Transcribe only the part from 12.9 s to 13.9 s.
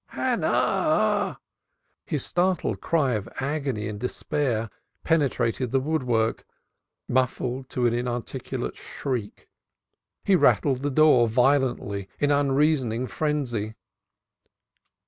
frenzy.